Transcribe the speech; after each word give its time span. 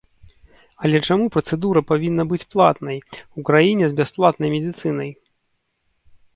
Але 0.87 1.01
чаму 1.07 1.25
працэдура 1.35 1.83
павінна 1.91 2.23
быць 2.33 2.41
платнай 2.55 2.97
у 3.21 3.39
краіне 3.53 3.85
з 3.95 3.99
бясплатнай 4.03 4.49
медыцынай? 4.59 5.09